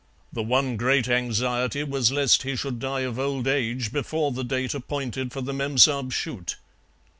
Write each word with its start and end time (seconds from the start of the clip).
The 0.33 0.41
one 0.41 0.77
great 0.77 1.07
anxiety 1.07 1.83
was 1.83 2.11
lest 2.11 2.41
he 2.41 2.55
should 2.55 2.79
die 2.79 3.01
of 3.01 3.19
old 3.19 3.47
age 3.47 3.93
before 3.93 4.31
the 4.31 4.43
date 4.43 4.73
appointed 4.73 5.31
for 5.31 5.41
the 5.41 5.53
memsahib's 5.53 6.15
shoot. 6.15 6.55